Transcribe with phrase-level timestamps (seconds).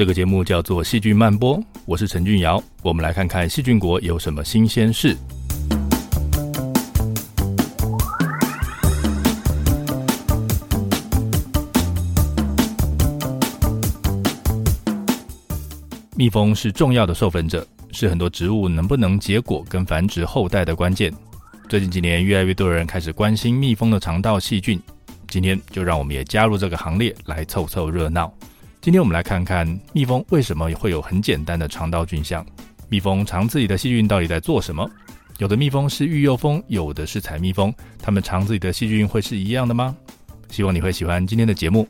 [0.00, 5.14] 这个节目叫做《细菌曼波》，我是陈俊尧，我们来看看细菌国有什么新鲜事。
[16.16, 21.12] 蜜蜂是重要的授粉者，是很多植物能不能结果跟繁殖后代的关键。
[21.68, 24.80] 最近几年，越来越多人开始关心蜜蜂的肠道细菌。
[25.28, 28.32] 今天就让我们也加入这个行列，来凑凑热闹。
[28.82, 32.44] 今天我们来看看蜜蜂为什么会有很简单的肠道菌相。
[32.88, 34.90] 蜜蜂肠子里的细菌到底在做什么？
[35.36, 37.70] 有的蜜蜂是育幼蜂，有的是采蜜蜂，
[38.00, 39.94] 它们肠子里的细菌会是一样的吗？
[40.48, 41.86] 希望你会喜欢今天的节目。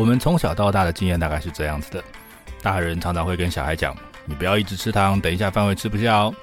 [0.00, 2.02] 我们从小到大的经验大概是这样子的：
[2.62, 6.34] 大人常常会跟小孩讲，你不要一直吃糖，等一下饭会吃不下哦。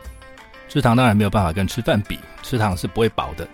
[0.70, 3.48] 吃糖当然没有办法跟吃饭比，吃糖是不会饱的。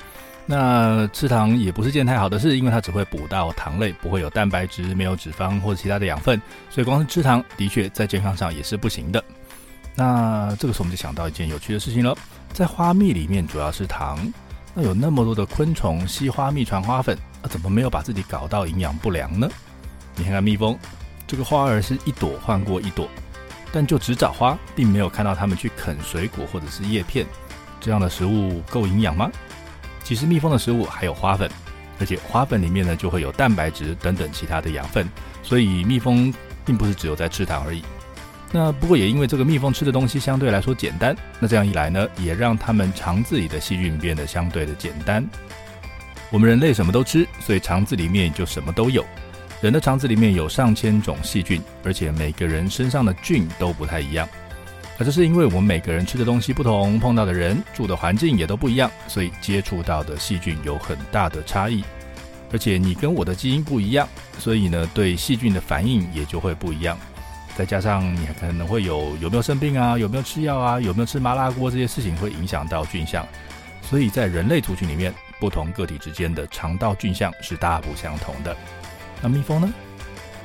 [0.45, 9.23] 那吃糖也不是件太好的事，因为它只会补到糖类，不会有蛋白质，没有脂肪或者其他的养分，所以光是吃糖的确在健康上也是不行的。
[9.95, 12.13] 那这个时候我们就想到一件有趣的事情了，
[12.51, 14.19] 在花蜜里面主要是糖，
[14.73, 19.49] 那有那么多的昆虫吸花蜜传花粉，那怎么没有把自己搞到营养不良呢？
[20.15, 20.77] 你看看蜜蜂，
[21.25, 23.09] 这个花儿是一朵换过一朵，
[23.71, 27.25] 但就只找花，并没有看到它们去啃水果或者是叶片。
[27.79, 29.29] 这样的食物够营养吗？
[30.03, 31.49] 其实蜜蜂的食物还有花粉，
[31.99, 35.07] 而且花粉里面呢就会有蛋白质等等其他的养分，
[35.41, 36.33] 所以蜜蜂
[36.65, 37.83] 并不是只有在吃糖而已。
[38.51, 45.27] 那不过也因为这个蜜蜂吃的东西相对来说简单，那这样一来呢，也让它们肠子里的细菌变得相对的简单。
[46.29, 49.03] 我们人类什么都吃，所以肠子里面就什么都有。
[49.63, 54.27] 人的肠子里面有上千种细菌，而且每个人身上的菌都不太一样。
[54.99, 61.81] 而这是因为我们每个人吃的东西不同，碰到的人住的环境也都不一样，所以接触到的细菌有很大的差异。
[62.51, 64.05] 而且你跟我的基因不一样，
[64.37, 66.97] 所以呢，对细菌的反应也就会不一样。
[67.55, 73.25] 再加上你可能会有有没有生病啊，有没有吃药啊，有没有吃麻辣锅这些事情会影响到菌相。
[73.81, 78.53] 所以在人类族群里面，不同个体之间的肠道菌相是大不相同的。
[79.21, 79.73] 那蜜蜂呢？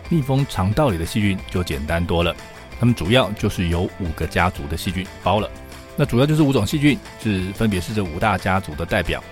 [0.08, 2.34] 蜜蜂肠道里的细菌就简单多了，
[2.78, 5.50] 它们主要就是由五个家族的细菌包了。
[5.96, 9.22] 那主要就是五种细菌，是分别是这五大家族的代表。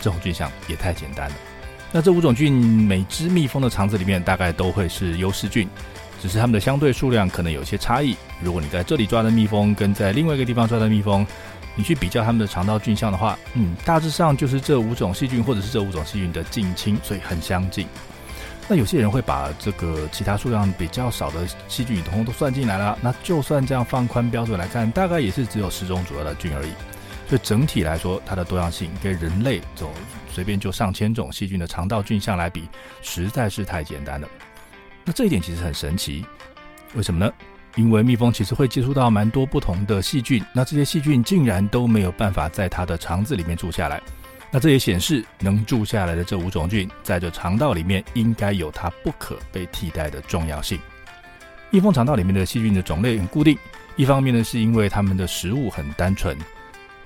[0.00, 1.34] 这种菌相也太简单了。
[1.92, 5.68] 那这五种菌，每只蜜蜂的肠子里面大概都会是优势菌，
[6.20, 8.16] 只是它们的相对数量可能有些差异。
[8.40, 11.26] 如果你在这里抓的蜜蜂跟在另外一个地方抓的蜜蜂，
[11.74, 17.86] 你去比较它们的肠道菌相的话，嗯，大致上就是这五种细菌或者是这五种细菌的近亲，所以很相近。
[18.68, 22.96] 那有些人会把这个其他数量比较少的细菌统统都算进来了。
[23.02, 26.70] 那就算这样放宽标准来看，大概也是只有十种左右的菌而已。
[27.28, 29.90] 所以整体来说，它的多样性跟人类这种
[30.30, 32.68] 随便就上千种细菌的肠道菌相来比，
[33.02, 34.28] 实在是太简单了。
[35.04, 36.24] 那这一点其实很神奇，
[36.94, 37.32] 为什么呢？
[37.74, 44.00] 因为蜜蜂其实会接触到蛮多不同的细菌，那这些细菌竟然都没有办法在它的肠子里面住下来。
[44.54, 50.78] 那这也显示，能住下来的这五种菌，在这肠道里面应该有它不可被替代的重要性。
[51.70, 53.56] 蜜蜂肠道里面的细菌的种类很固定，
[53.96, 56.36] 一方面呢是因为它们的食物很单纯。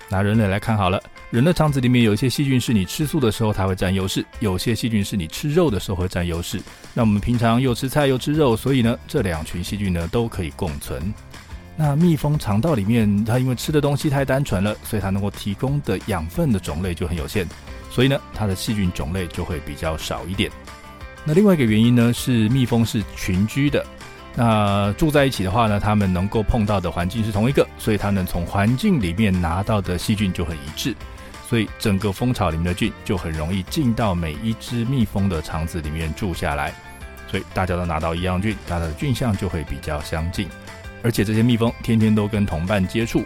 [0.09, 6.61] 拿人类来看好了，人的肠子里面有一些细菌是你吃素的时候它会占优势，有些细菌是你吃肉的时候会占优势。
[6.95, 11.15] 那我们平常又吃菜又吃肉，所以呢这两群细菌呢都可以共存。
[11.79, 17.47] 那蜜蜂肠道里面，它因为吃的东西太单纯了，所以它能够提供的养分的种类就很有限，
[17.91, 20.51] 所以呢，它的细菌种类就会比较少一点。
[21.23, 23.85] 那另外一个原因呢，是蜜蜂是群居的，
[24.35, 30.95] 那住在一起的话呢，它们能够碰到的环境是同一个，所以它能从环境里面拿到的细菌就很一致，
[31.47, 36.73] 所以整个蜂巢里面的菌就很容易进到每一只蜜蜂的肠子里面住下来，
[37.31, 40.49] 所以大家都拿到一样菌，它的菌相就会比较相近。
[41.07, 43.23] 而且这些蜜蜂天天都跟同伴接触，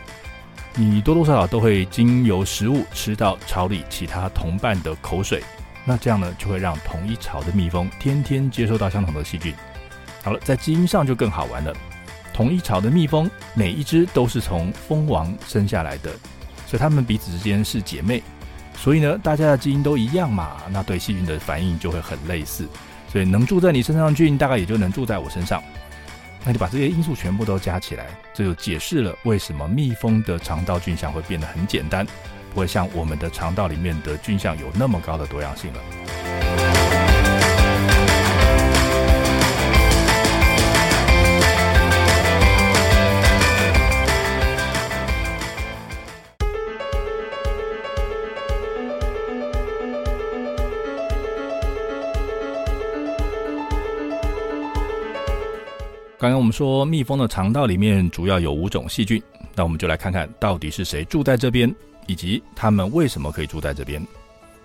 [0.74, 5.42] 你多多少少都会经由食物吃到巢里其他同伴的口水，
[5.86, 9.54] 那这样呢就会让同一巢的蜜蜂天天接收到相同的细菌。
[10.22, 11.74] 好了，在基因上就更好玩了，
[12.34, 16.10] 同一巢的蜜蜂每一只都是从蜂王生下来的，
[16.66, 18.22] 所以它们彼此之间是姐妹，
[18.76, 22.68] 所以呢大家的基因都一样嘛，那对细菌的反应就会很类似，
[23.10, 25.62] 所以能住在你身上的菌大概也就能住在我身上。
[26.44, 32.06] 那你把这些因素全部都加起来，这就解释了为什么蜜蜂的肠道菌相会变得很简单。
[32.52, 35.80] 不会像我们的肠道里面的菌相有那么高的多样性了。
[56.50, 59.22] 说，蜜蜂的肠道里面主要有五种细菌，
[59.54, 61.74] 那我们就来看看到底是谁住在这边，
[62.06, 64.04] 以及它们为什么可以住在这边。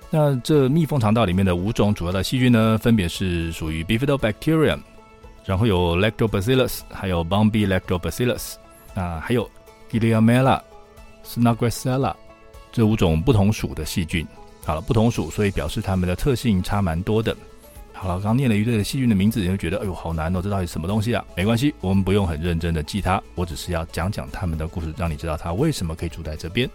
[0.10, 4.80] 那这蜜蜂肠道里面的五种主要的细菌呢，分别是属于 Bifidobacterium，
[5.44, 8.54] 然后有 Lactobacillus，还有 Bombilactobacillus，
[8.94, 9.50] 啊，还有
[9.92, 10.62] Gillenormella、
[11.26, 12.14] Snagressella，
[12.72, 14.26] 这五种不同属的细菌。
[14.64, 17.36] 好了，不同属，所以表示它们的特性差蛮多的。
[17.98, 21.26] 好了，刚念了一堆的细菌的名字，你会觉得哎呦好难哦，这到底什么东西啊？
[21.36, 26.70] 没关系，我们不用很认真的记它，我只是要讲讲他们的故事，让你知道它为什么可以住在这边。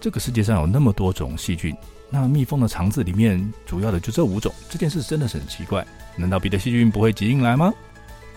[0.00, 1.76] 这个世界上有那么多种细菌，
[2.08, 5.84] 那蜜蜂的肠子里面主要的就这五种，这件事真的很奇怪。
[6.16, 7.72] 难道别的细菌不会挤进来吗？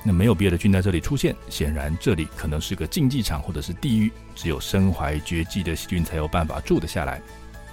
[0.04, 7.22] 那没有别的菌在这里出现，显然这里可能是个竞技场或者是地狱，只有身怀绝技的细菌才有办法住得下来。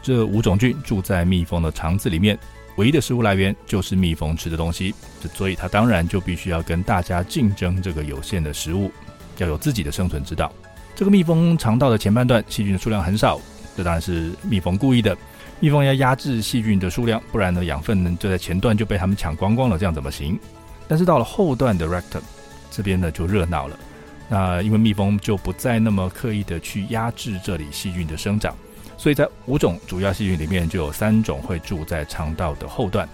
[0.03, 2.39] 这五种菌住在蜜蜂的肠子里面。
[2.77, 4.95] 唯一的食物来源就是蜜蜂吃的东西，
[5.35, 8.91] 所以它当然就必须要跟大家竞争这个有限的食物，
[9.39, 10.53] 要有自己的生存之道。
[10.97, 13.41] 这个蜜蜂肠道的前半段细菌的数量很少，
[13.77, 15.17] 这当然是蜜蜂故意的。
[15.61, 20.39] 蜜蜂要压制细菌的数量，不然呢养分呢就在前段就被他们抢光光了，这样怎么行？
[20.89, 22.21] 但是到了后段的 rectum
[22.71, 23.79] 这边呢就热闹了，
[24.29, 28.55] 那因为蜜蜂就不再那么刻意的去压制这里细菌的生长。
[29.05, 33.07] 所以在五种主要细菌里面，就有三种会住在肠道的后段。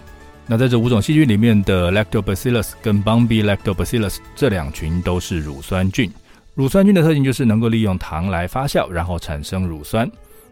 [0.47, 6.09] 那在这五种细菌里面的 Lactobacillus 跟 Bombilactobacillus 这两群都是乳酸菌。
[6.53, 10.09] 乳酸菌的特性就是能够利用糖来发酵，然后产生乳酸。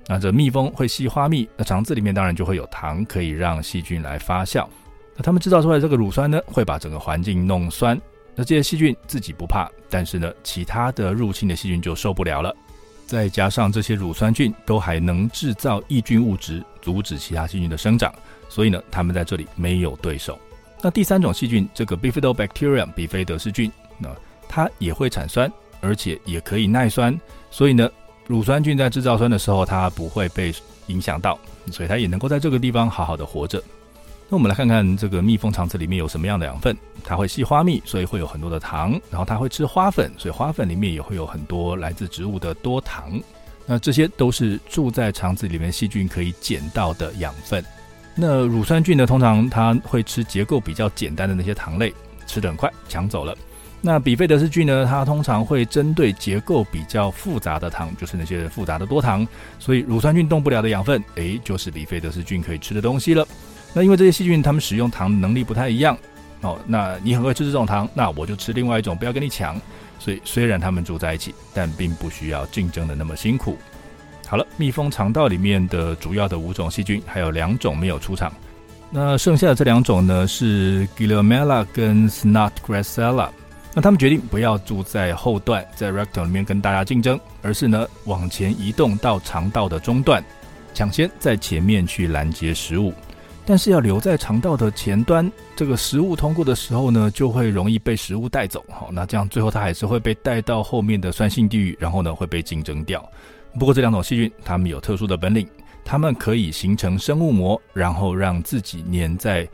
[0.08, 4.68] 那这蜜蜂会吸花蜜，那肠子里面当然就会有糖，可以让细菌来发酵。
[5.16, 7.98] 那它们制造出来的这个乳酸呢，会把整个环境弄酸。
[8.36, 12.54] 那这些细菌自己不怕，但是呢，其他的入侵的细菌就受不了了。
[13.10, 18.14] 再加上这些乳酸菌都还能制造抑菌物质，阻止其他细菌的生长，
[18.48, 20.38] 所以呢，它们在这里没有对手。
[20.80, 24.16] 那第三种细菌，这个 Bifidobacterium 比菲德氏菌，那
[24.48, 25.52] 它也会产酸，
[25.82, 27.20] 而且也可以耐酸，
[27.50, 27.90] 所以呢，
[28.28, 30.54] 乳酸菌在制造酸的时候，它不会被
[30.86, 31.40] 影响到，
[31.72, 33.60] 所以它也能够在这个地方好好的活着。
[34.32, 36.78] 那我们来看看这个蜜蜂肠子里面有什么样的养分。
[37.04, 38.92] 它会吸花蜜，所以会有很多的糖。
[39.10, 43.20] 然后它会吃花粉，所以花粉里面也会有很多来自植物的多糖。
[43.66, 47.64] 那这些都是住在肠子里面细菌可以捡到的养分。
[48.14, 51.92] 那乳酸菌呢，通常它会吃结构比较简单的那些糖类，
[52.28, 53.36] 吃得很快，抢走了。
[53.82, 59.28] 那比菲德氏菌呢，它通常会针对结构比较复杂的糖，就是那些复杂的多糖。
[59.58, 63.26] 所以乳酸菌动不了的养分，诶，就是比菲德氏菌可以吃的东西了。
[63.74, 65.98] 那因为这些细菌，它们使用糖的能力不太一样
[66.42, 66.60] 哦。
[66.66, 69.60] 那你很会吃这种糖，那我就吃另外一种，不要跟你抢。
[70.00, 73.58] 所以虽然它们住在一起，但并不需要竞争的那么辛苦。
[74.28, 78.32] 好了，蜜蜂肠道里面的主要的五种细菌，还有两种没有出场。
[78.92, 83.30] 那剩下的这两种呢，是 Gillomella 跟 Snodgrassella。
[83.74, 90.24] 那他们决定不要住在后段，在 rectum 里面跟大家竞争，而是呢往前移动到肠道的中段，
[90.74, 92.94] 抢先在前面去拦截食物。
[93.50, 98.64] 但是要留在肠道的前端，这个食物通过的时候呢，就会容易被食物带走。
[98.70, 103.04] 好，那这样最后它还是会被带到后面的酸性地狱，然后呢会被竞争掉。
[103.58, 105.50] 不过这两种细菌，它们有特殊的本领，
[105.84, 109.50] 它们可以形成生物膜，然后让自己粘在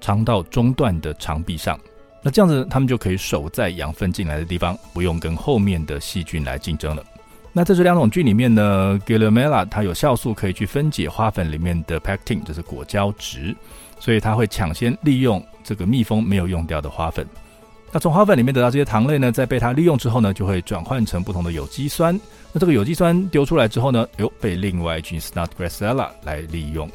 [0.00, 1.78] 肠道中段的肠壁上。
[2.22, 7.04] 那这样子，它们就可以守在养分进来的地方，不用跟后面的细菌来竞争了。
[7.52, 13.56] 那在这两种菌里面呢，Gillenormella 它有酵素可以去分解花粉里面的 pectin，这是果胶质，
[13.98, 17.26] 所以它会抢先利用这个蜜蜂没有用掉的花粉。
[17.90, 22.18] 那从花粉里面得到这些糖类呢，在被它利用之后呢，就会转换成不同的有机酸。
[22.52, 26.88] 那这个有机酸丢出来之后呢，哟，被另外一群 Snodgrassella 来利用。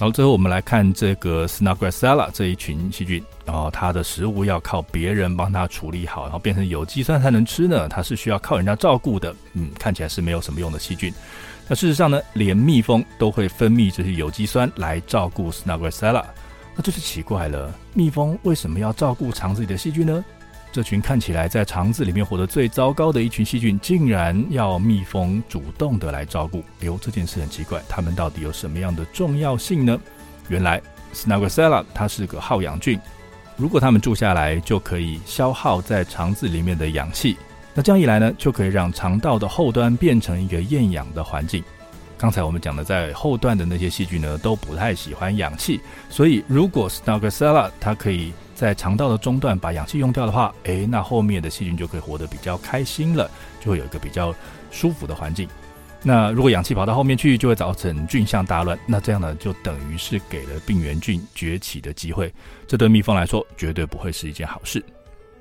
[0.00, 7.86] 然后最后我们来看这个 Snagrasella 这一群细菌，然后它的食物要靠别人帮它处理好，然后变成有机酸才能吃呢。
[7.86, 11.12] 它是需要靠人家照顾的，嗯，看起来是没有什么用的细菌。
[11.68, 16.24] 那事实上呢，连蜜蜂都会分泌这些有机酸来照顾 Snagrasella，
[16.74, 20.24] 那就是奇怪了，蜜蜂为什么要照顾肠子里的细菌呢？
[20.72, 26.58] 这群看起来在肠子里面活得最糟糕的一群细菌，竟然要蜜蜂主动的来照顾。
[26.80, 29.98] 哎呦，这件事很奇怪，它们到底有什么样的重要性呢？
[30.48, 30.80] 原来
[31.12, 33.00] ，Snagaella 它是个耗氧菌，
[33.56, 37.36] 如果它们住下来，就可以消耗在肠子里面的氧气。
[37.74, 41.62] 那这样一来呢，就可以让肠道的后端变成一个厌氧的环境。
[42.18, 54.34] 刚才我们讲的在后段的那些细菌呢，都不太喜欢氧气，所以如果 Snargacella 它可以在肠道的中段把氧气用掉的话，诶，那后面的细菌就可以活得比较开心了，就会有一个比较
[54.70, 55.48] 舒服的环境。
[56.02, 62.30] 那如果氧气跑到后面去，就会造成菌相大乱，那这样呢，就等于是给了病原菌崛起的机会，
[62.66, 64.84] 这对蜜蜂来说绝对不会是一件好事。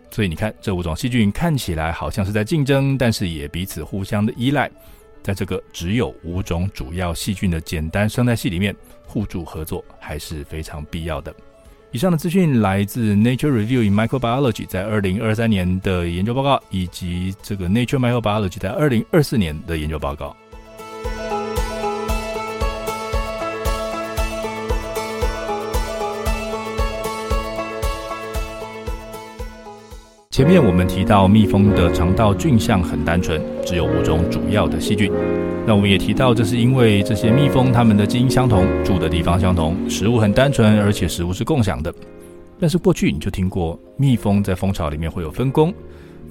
[0.10, 4.72] 所以你看，这五种细菌看起来好像是在竞争，但是也彼此互相的依赖。
[5.22, 8.74] 在这个只有五种主要细菌的简单生态系里面，
[9.06, 11.36] 互助合作还是非常必要的。
[11.92, 20.36] 以上的资讯来自 Nature Review in Microbiology 在二零二三年的研究报告，以及这个 Nature Microbiology 在二零二四年的研究报告。
[30.40, 35.12] 前面我们提到，蜜蜂的肠道菌相很单纯，只有五种主要的细菌。
[35.68, 41.94] 那我们也提到，这是因为这些蜜蜂它们的基因相同，住的地方相同，食物很单纯，而且食物是共享的。
[42.58, 45.74] 但是过去你就听过，蜜蜂在蜂巢里面会有分工，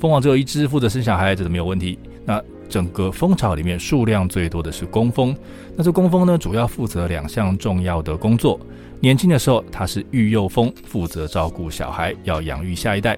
[0.01, 1.99] 蜂王只有一只负责生小孩，这是没有问题。
[2.25, 5.37] 那整个蜂巢里面数量最多的是工蜂，
[5.77, 8.59] 那这工蜂呢，主要负责两项重要的工作。
[9.01, 13.15] 年轻的时候，它是育幼蜂，负责照顾小孩，要养育下一代。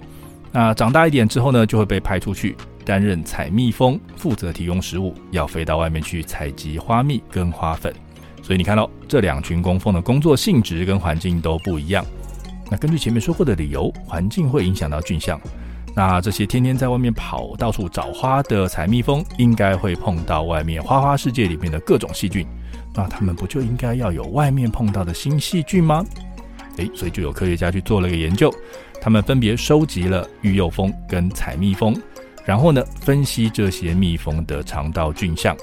[0.52, 7.95] 那长大一点之后呢，就会被派出去担任采蜜蜂，负责提供食物，要飞到外面去采集花蜜跟花粉。
[8.42, 12.04] 所以你看到这两群工蜂的工作性质跟环境都不一样。
[12.71, 15.40] 那根据前面说过的理由，环境会影响到菌相。
[15.95, 22.47] 那这些天天在外面跑、到处找花的采蜜蜂，应该会碰到外面花花世界里面的各种细菌。
[22.95, 26.04] 那他们不就应该要有外面碰到的新细菌吗？
[26.81, 28.53] 诶，所以就有科学家去做了个研究。
[29.01, 31.97] 他们分别收集了育幼蜂跟采蜜蜂，
[32.45, 35.57] 然后呢，分析这些蜜蜂的肠道菌相。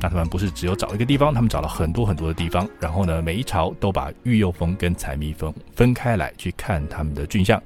[0.00, 7.60] 那他们不是只有找一个地方，他们找了很多很多的地方，然后呢，每一巢都把育幼蜂跟采蜜蜂分开来去看他们的菌相。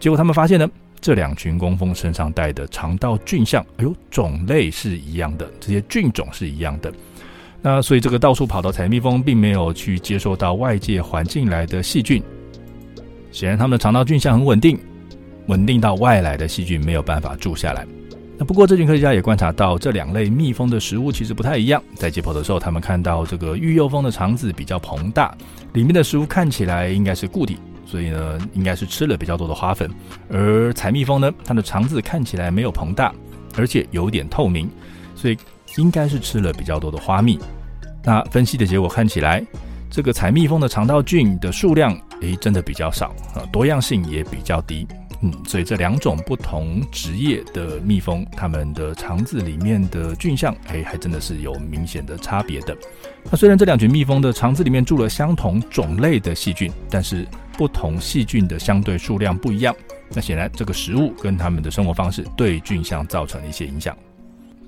[0.00, 0.68] 结果他们发现呢，
[1.00, 6.92] 这两群工蜂身上带的肠道菌相，哎呦，种类是一样的，这些菌种是一样的。
[7.62, 12.20] 那所以这个到处跑到采蜜蜂，并没有去接受到外界环境来的细菌。
[13.30, 14.78] 显然，它们的肠道菌相很稳定，
[15.46, 17.86] 稳定到外来的细菌没有办法住下来。
[18.36, 21.80] 那不过，这群科学家也观察到，这两类蜜蜂的食物其实不太一样。
[21.94, 25.32] 在解剖的时候，他们看到这个育幼蜂的肠子比较膨大，
[25.74, 29.88] 里面的食物看起来应该是固体，所以呢，应该是吃了比较多的花粉。
[30.28, 33.14] 而采蜜蜂呢，它的肠子看起来没有膨大，
[33.56, 34.68] 而且有点透明，
[35.14, 35.36] 所以
[35.76, 37.38] 应该是吃了比较多的花蜜。
[38.04, 39.44] 那分析的结果看起来，
[39.90, 44.86] 这个采蜜蜂的肠道菌的数量，诶，真的比较少啊，多样性也比较低。
[45.24, 52.76] 嗯，所以这两种不同职业的蜜蜂，它们的肠子里面的菌相，诶，还真的是有明显的差别的。
[53.30, 57.24] 那虽然这两群蜜蜂的肠子里面住了相同种类的细菌，但是
[57.56, 59.72] 不同细菌的相对数量不一样。
[60.12, 63.96] 那显然，这个食物跟它们的生活方式对菌相造成了一些影响。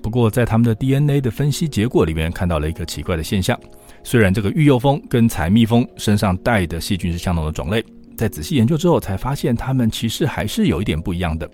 [0.05, 3.59] 不过，在他们的 DNA 的分析结果里面，看到了一个奇怪的现象。
[4.03, 7.83] 虽然这个育幼蜂跟采蜜蜂身上带的细菌是相同的种类，
[8.15, 11.51] 在仔细研究之后才发现，它们其实还是有一点不一样的。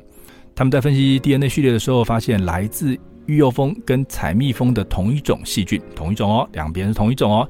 [0.53, 7.49] 他们在分析 DNA 序列的时候，发现来自育幼蜂跟采蜜蜂的同一种细菌，同一种哦，两边是同一种哦。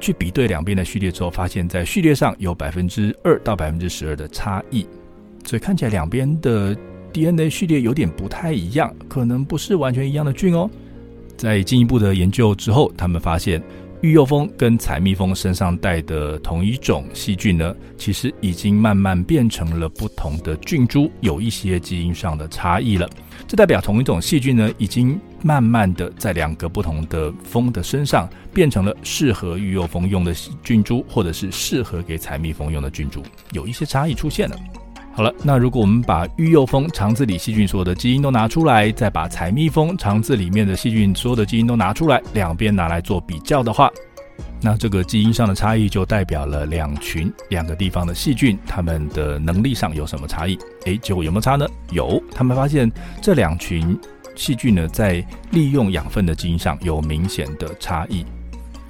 [0.00, 4.86] 去比对两边的序列之后，发现在序列上有百分之二到百分之十二的差异，
[5.44, 6.74] 所以看起来两边的
[7.12, 10.68] DNA 序列有点不太一样，可能不是完全一样的菌哦。
[11.36, 13.62] 在进一步的研究之后，他们发现。
[14.00, 23.10] 育幼蜂跟采蜜蜂身上带的同一种细菌呢，其实已经慢慢变成了不同的菌株，有一些基因上的差异了。
[23.48, 34.56] 这代表同一种细菌呢，已经慢慢的在两个不同的蜂的身上变成了适合育幼蜂用的菌株，或者是适合给采蜜蜂用的菌株，有一些差异出现了。
[35.18, 43.90] 好了，那如果我们把育幼蜂肠子里细菌所有的基因都拿出来，再把采蜜蜂肠子里面的细菌所有的基因都拿出来，两边拿来做比较的话，
[44.62, 50.56] 那这个基因上的差异就代表了两群两个地方的细菌，它们的能力上有什么差异？
[50.84, 51.66] 诶，结果有没有差呢？
[51.90, 52.88] 有，他们发现
[53.20, 53.98] 这两群
[54.36, 55.14] 细菌呢，在
[55.50, 58.24] 利用养分的基因上有明显的差异。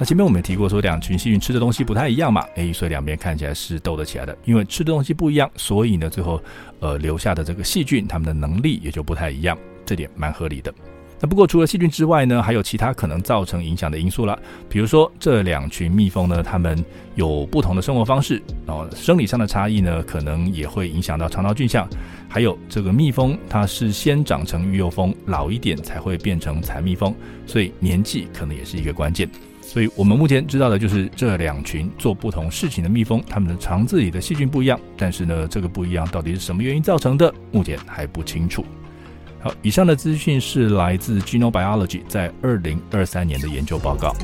[0.01, 4.37] 那前面我们也提过，说两群细菌吃的东西不太一样嘛，诶，所以两边看起来是斗得起来的。
[4.45, 6.41] 因为吃的东西不一样，所以呢，最后
[6.79, 10.73] 呃留下的这个细菌，它们的能力也就不太一样，这点蛮合理的。
[11.21, 14.39] 那不过除了细菌之外呢，还有其他可能造成影响的因素了。
[14.69, 16.85] 比如说这两群蜜蜂呢，它们
[17.17, 21.85] 有不同的生活方式，然后生理上的差异呢，可能也会影响到肠道菌相。
[22.29, 27.13] 还有这个蜜蜂，它是先长成育幼蜂，老一点才会变成采蜜蜂，
[27.49, 29.29] 所以年纪可能也是一个关键。
[29.69, 34.81] 所以我们目前知道的就是这两群做不同事情的蜜蜂，它们的肠子里的细菌不一样。
[34.97, 38.65] 但是呢，这个不一样到底是什么原因造成的，目前还不清楚。
[39.41, 44.17] 好，以上的资讯是来自 Genobiology 在二零二三年的研究报告。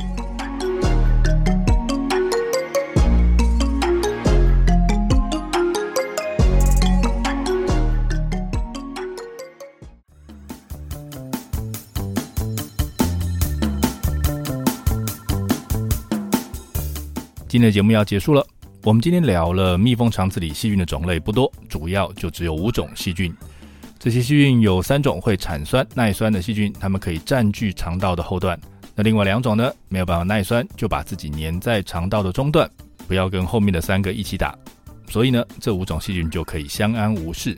[17.55, 18.45] 今天的节目要结束了。
[18.83, 23.33] 我们今天聊了蜜蜂肠子里细菌的种类不多，主要就只有五种细菌。
[23.97, 28.59] 这些细菌有三种会产酸耐酸的细菌，它们可以占据肠道的后段。
[28.97, 32.69] 那另外两种呢，没有办法耐酸，就把自己粘在肠道的中段，
[33.07, 34.59] 不要跟后面的三个一起打。
[35.09, 37.57] 所以呢，这五种细菌就可以相安无事。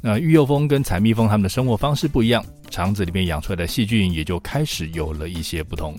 [0.00, 5.96] 那育幼蜂跟采蜜蜂它们的生活方式不一样，肠子里面养出来的细菌也就开始有了一些不同。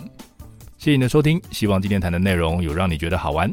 [0.87, 3.51] 谢谢你的收听，希望今天谈的内容有让你觉得好玩。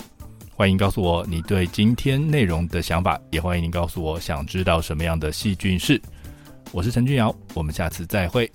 [0.55, 6.01] 欢迎告诉我你对今天内容的想法，也欢迎您告诉我想知道什么样的细菌是。
[6.71, 8.49] 我是陈君尧，我们下次再会。